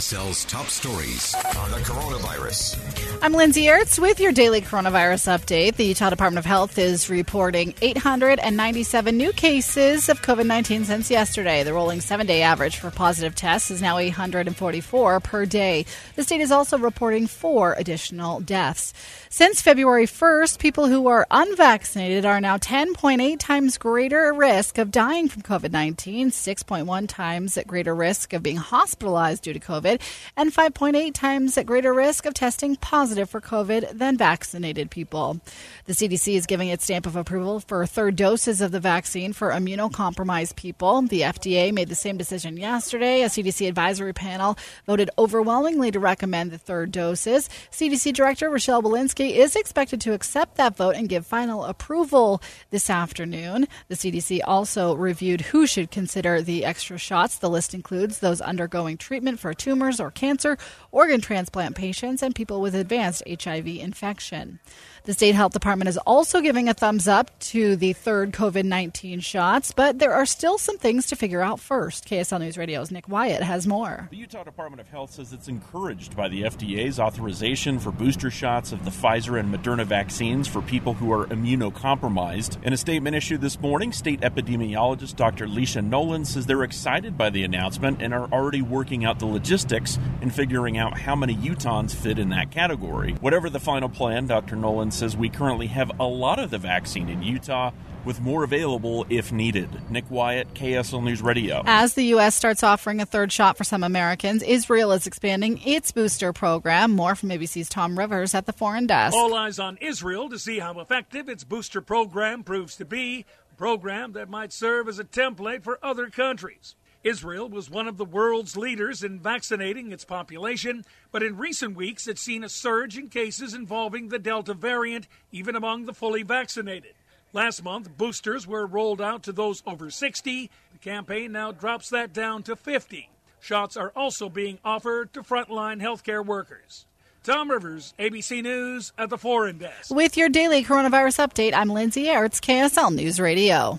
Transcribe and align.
KSL's 0.00 0.46
top 0.46 0.68
stories 0.68 1.34
on 1.58 1.70
the 1.72 1.76
coronavirus. 1.76 2.78
I'm 3.22 3.34
Lindsay 3.34 3.64
Aerts 3.64 3.98
with 3.98 4.18
your 4.18 4.32
daily 4.32 4.62
coronavirus 4.62 5.28
update. 5.28 5.76
The 5.76 5.84
Utah 5.84 6.08
Department 6.08 6.38
of 6.38 6.46
Health 6.46 6.78
is 6.78 7.10
reporting 7.10 7.74
897 7.82 9.14
new 9.14 9.30
cases 9.34 10.08
of 10.08 10.22
COVID 10.22 10.46
19 10.46 10.86
since 10.86 11.10
yesterday. 11.10 11.64
The 11.64 11.74
rolling 11.74 12.00
seven 12.00 12.26
day 12.26 12.40
average 12.40 12.78
for 12.78 12.90
positive 12.90 13.34
tests 13.34 13.70
is 13.70 13.82
now 13.82 13.98
844 13.98 15.20
per 15.20 15.44
day. 15.44 15.84
The 16.16 16.22
state 16.22 16.40
is 16.40 16.50
also 16.50 16.78
reporting 16.78 17.26
four 17.26 17.74
additional 17.74 18.40
deaths. 18.40 18.94
Since 19.28 19.60
February 19.60 20.06
1st, 20.06 20.58
people 20.58 20.88
who 20.88 21.08
are 21.08 21.26
unvaccinated 21.30 22.24
are 22.24 22.40
now 22.40 22.56
10.8 22.56 23.38
times 23.38 23.76
greater 23.76 24.32
risk 24.32 24.78
of 24.78 24.90
dying 24.90 25.28
from 25.28 25.42
COVID 25.42 25.72
19, 25.72 26.30
6.1 26.30 27.06
times 27.06 27.58
at 27.58 27.66
greater 27.66 27.94
risk 27.94 28.32
of 28.32 28.42
being 28.42 28.56
hospitalized 28.56 29.42
due 29.42 29.52
to 29.52 29.60
COVID, 29.60 29.89
and 30.36 30.52
5.8 30.52 31.12
times 31.14 31.58
at 31.58 31.66
greater 31.66 31.92
risk 31.92 32.26
of 32.26 32.34
testing 32.34 32.76
positive 32.76 33.28
for 33.28 33.40
COVID 33.40 33.98
than 33.98 34.16
vaccinated 34.16 34.90
people. 34.90 35.40
The 35.86 35.92
CDC 35.92 36.34
is 36.34 36.46
giving 36.46 36.68
its 36.68 36.84
stamp 36.84 37.06
of 37.06 37.16
approval 37.16 37.60
for 37.60 37.84
third 37.86 38.16
doses 38.16 38.60
of 38.60 38.70
the 38.70 38.80
vaccine 38.80 39.32
for 39.32 39.50
immunocompromised 39.50 40.56
people. 40.56 41.02
The 41.02 41.22
FDA 41.22 41.72
made 41.72 41.88
the 41.88 41.94
same 41.94 42.16
decision 42.16 42.56
yesterday. 42.56 43.22
A 43.22 43.26
CDC 43.26 43.68
advisory 43.68 44.12
panel 44.12 44.56
voted 44.86 45.10
overwhelmingly 45.18 45.90
to 45.90 45.98
recommend 45.98 46.50
the 46.50 46.58
third 46.58 46.92
doses. 46.92 47.48
CDC 47.70 48.12
Director 48.12 48.50
Rochelle 48.50 48.82
Walensky 48.82 49.34
is 49.36 49.56
expected 49.56 50.00
to 50.02 50.12
accept 50.12 50.56
that 50.56 50.76
vote 50.76 50.94
and 50.96 51.08
give 51.08 51.26
final 51.26 51.64
approval 51.64 52.42
this 52.70 52.90
afternoon. 52.90 53.66
The 53.88 53.94
CDC 53.96 54.40
also 54.44 54.94
reviewed 54.94 55.40
who 55.40 55.66
should 55.66 55.90
consider 55.90 56.42
the 56.42 56.64
extra 56.64 56.98
shots. 56.98 57.38
The 57.38 57.50
list 57.50 57.74
includes 57.74 58.18
those 58.18 58.40
undergoing 58.40 58.96
treatment 58.96 59.40
for 59.40 59.54
tumors 59.54 59.79
or 59.80 60.10
cancer, 60.10 60.58
organ 60.92 61.20
transplant 61.20 61.76
patients, 61.76 62.22
and 62.22 62.34
people 62.34 62.60
with 62.60 62.74
advanced 62.74 63.22
HIV 63.26 63.66
infection. 63.66 64.58
The 65.04 65.14
state 65.14 65.34
health 65.34 65.52
department 65.52 65.88
is 65.88 65.96
also 65.96 66.42
giving 66.42 66.68
a 66.68 66.74
thumbs 66.74 67.08
up 67.08 67.38
to 67.40 67.74
the 67.74 67.94
third 67.94 68.32
COVID 68.32 68.64
19 68.64 69.20
shots, 69.20 69.72
but 69.72 69.98
there 69.98 70.12
are 70.12 70.26
still 70.26 70.58
some 70.58 70.76
things 70.76 71.06
to 71.06 71.16
figure 71.16 71.40
out 71.40 71.58
first. 71.58 72.06
KSL 72.06 72.40
News 72.40 72.58
Radio's 72.58 72.90
Nick 72.90 73.08
Wyatt 73.08 73.42
has 73.42 73.66
more. 73.66 74.08
The 74.10 74.18
Utah 74.18 74.44
Department 74.44 74.80
of 74.80 74.88
Health 74.88 75.12
says 75.12 75.32
it's 75.32 75.48
encouraged 75.48 76.14
by 76.14 76.28
the 76.28 76.42
FDA's 76.42 77.00
authorization 77.00 77.78
for 77.78 77.90
booster 77.90 78.30
shots 78.30 78.72
of 78.72 78.84
the 78.84 78.90
Pfizer 78.90 79.40
and 79.40 79.54
Moderna 79.54 79.86
vaccines 79.86 80.46
for 80.46 80.60
people 80.60 80.92
who 80.92 81.10
are 81.12 81.26
immunocompromised. 81.26 82.62
In 82.62 82.74
a 82.74 82.76
statement 82.76 83.16
issued 83.16 83.40
this 83.40 83.58
morning, 83.58 83.92
state 83.92 84.20
epidemiologist 84.20 85.16
Dr. 85.16 85.46
Leisha 85.46 85.82
Nolen 85.82 86.26
says 86.26 86.44
they're 86.44 86.62
excited 86.62 87.16
by 87.16 87.30
the 87.30 87.42
announcement 87.42 88.02
and 88.02 88.12
are 88.12 88.28
already 88.30 88.60
working 88.60 89.06
out 89.06 89.18
the 89.18 89.26
logistics 89.26 89.69
and 89.72 90.34
figuring 90.34 90.76
out 90.78 90.98
how 90.98 91.14
many 91.14 91.34
Utahns 91.34 91.94
fit 91.94 92.18
in 92.18 92.30
that 92.30 92.50
category. 92.50 93.12
Whatever 93.20 93.48
the 93.48 93.60
final 93.60 93.88
plan, 93.88 94.26
Dr. 94.26 94.56
Nolen 94.56 94.90
says 94.90 95.16
we 95.16 95.28
currently 95.28 95.68
have 95.68 95.92
a 96.00 96.06
lot 96.06 96.38
of 96.38 96.50
the 96.50 96.58
vaccine 96.58 97.08
in 97.08 97.22
Utah 97.22 97.70
with 98.04 98.20
more 98.20 98.44
available 98.44 99.06
if 99.08 99.32
needed. 99.32 99.68
Nick 99.90 100.10
Wyatt, 100.10 100.54
KSL 100.54 101.02
News 101.04 101.22
Radio. 101.22 101.62
As 101.66 101.94
the 101.94 102.04
U.S. 102.06 102.34
starts 102.34 102.62
offering 102.62 103.00
a 103.00 103.06
third 103.06 103.32
shot 103.32 103.56
for 103.56 103.64
some 103.64 103.84
Americans, 103.84 104.42
Israel 104.42 104.92
is 104.92 105.06
expanding 105.06 105.60
its 105.64 105.92
booster 105.92 106.32
program. 106.32 106.92
More 106.92 107.14
from 107.14 107.28
ABC's 107.28 107.68
Tom 107.68 107.98
Rivers 107.98 108.34
at 108.34 108.46
the 108.46 108.52
foreign 108.52 108.86
desk. 108.86 109.14
All 109.14 109.34
eyes 109.34 109.58
on 109.58 109.76
Israel 109.80 110.28
to 110.30 110.38
see 110.38 110.58
how 110.58 110.78
effective 110.80 111.28
its 111.28 111.44
booster 111.44 111.80
program 111.80 112.42
proves 112.42 112.76
to 112.76 112.84
be, 112.84 113.26
a 113.50 113.54
program 113.54 114.12
that 114.12 114.28
might 114.28 114.52
serve 114.52 114.88
as 114.88 114.98
a 114.98 115.04
template 115.04 115.62
for 115.62 115.78
other 115.82 116.08
countries. 116.08 116.76
Israel 117.02 117.48
was 117.48 117.70
one 117.70 117.88
of 117.88 117.96
the 117.96 118.04
world's 118.04 118.56
leaders 118.56 119.02
in 119.02 119.18
vaccinating 119.18 119.90
its 119.90 120.04
population, 120.04 120.84
but 121.10 121.22
in 121.22 121.38
recent 121.38 121.74
weeks 121.74 122.06
it's 122.06 122.20
seen 122.20 122.44
a 122.44 122.48
surge 122.48 122.98
in 122.98 123.08
cases 123.08 123.54
involving 123.54 124.08
the 124.08 124.18
Delta 124.18 124.52
variant, 124.52 125.08
even 125.32 125.56
among 125.56 125.86
the 125.86 125.94
fully 125.94 126.22
vaccinated. 126.22 126.92
Last 127.32 127.62
month, 127.62 127.96
boosters 127.96 128.46
were 128.46 128.66
rolled 128.66 129.00
out 129.00 129.22
to 129.22 129.32
those 129.32 129.62
over 129.66 129.90
60. 129.90 130.50
The 130.72 130.78
campaign 130.78 131.32
now 131.32 131.52
drops 131.52 131.88
that 131.90 132.12
down 132.12 132.42
to 132.42 132.56
50. 132.56 133.08
Shots 133.40 133.76
are 133.76 133.92
also 133.96 134.28
being 134.28 134.58
offered 134.64 135.12
to 135.14 135.22
frontline 135.22 135.80
healthcare 135.80 136.24
workers. 136.24 136.84
Tom 137.22 137.50
Rivers, 137.50 137.94
ABC 137.98 138.42
News 138.42 138.92
at 138.98 139.08
the 139.08 139.18
Foreign 139.18 139.58
Desk. 139.58 139.94
With 139.94 140.16
your 140.16 140.28
daily 140.28 140.64
coronavirus 140.64 141.26
update, 141.26 141.54
I'm 141.54 141.68
Lindsay 141.68 142.06
Aerts, 142.06 142.40
KSL 142.40 142.94
News 142.94 143.20
Radio. 143.20 143.78